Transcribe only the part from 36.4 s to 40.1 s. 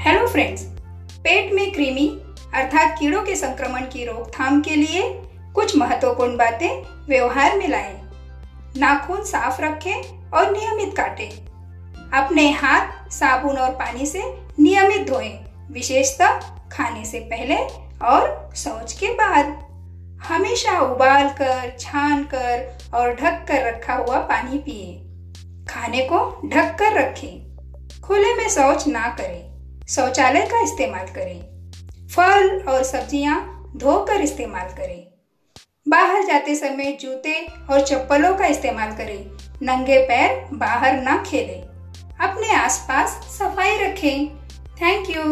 समय जूते और चप्पलों का इस्तेमाल करें। नंगे